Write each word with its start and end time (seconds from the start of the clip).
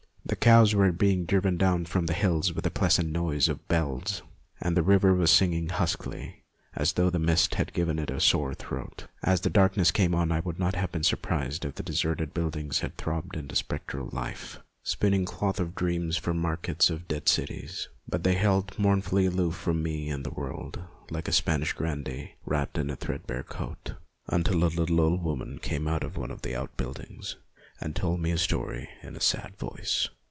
The 0.23 0.35
cows 0.37 0.73
were 0.73 0.93
being 0.93 1.25
driven 1.25 1.57
down 1.57 1.83
from 1.85 2.05
the 2.05 2.13
hills 2.13 2.53
with 2.53 2.65
a 2.65 2.71
pleasant 2.71 3.09
noise 3.11 3.49
of 3.49 3.67
bells, 3.67 4.21
and 4.61 4.77
the 4.77 4.83
river 4.83 5.13
was 5.13 5.29
singing 5.29 5.67
huskily, 5.67 6.43
as 6.73 6.93
though 6.93 7.09
the 7.09 7.19
mist 7.19 7.55
had 7.55 7.73
given 7.73 7.99
it 7.99 8.09
a 8.09 8.21
sore 8.21 8.53
throat. 8.53 9.07
As 9.23 9.41
the 9.41 9.49
darkness 9.49 9.91
came 9.91 10.15
on 10.15 10.31
I 10.31 10.39
would 10.39 10.57
not 10.57 10.75
have 10.75 10.91
been 10.93 11.03
surprised 11.03 11.65
if 11.65 11.75
the 11.75 11.83
deserted 11.83 12.33
buildings 12.33 12.79
had 12.79 12.95
throbbed 12.95 13.35
into 13.35 13.55
spectral 13.57 14.07
life, 14.13 14.59
spinning 14.83 15.25
cloth 15.25 15.59
of 15.59 15.75
dreams 15.75 16.15
for 16.15 16.29
the 16.29 16.35
markets 16.39 16.89
of 16.89 17.09
dead 17.09 17.27
cities. 17.27 17.89
But 18.07 18.23
they 18.23 18.35
held 18.35 18.77
mournfully 18.79 19.25
aloof 19.25 19.55
from 19.55 19.83
me 19.83 20.07
and 20.07 20.25
the 20.25 20.31
world, 20.31 20.81
like 21.09 21.27
a 21.27 21.33
Spanish 21.33 21.73
grandee 21.73 22.35
wrapped 22.45 22.77
in 22.77 22.89
a 22.89 22.95
threadbare 22.95 23.43
coat, 23.43 23.95
until 24.27 24.63
a 24.63 24.69
little 24.71 25.01
old 25.01 25.23
woman 25.23 25.59
came 25.59 25.89
out 25.89 26.03
of 26.05 26.15
one 26.15 26.31
of 26.31 26.41
the 26.43 26.55
outbuildings 26.55 27.35
and 27.83 27.95
told 27.95 28.21
me 28.21 28.31
a 28.31 28.37
story 28.37 28.87
in 29.01 29.15
a 29.17 29.21
sad 29.21 29.51
voice. 29.57 30.07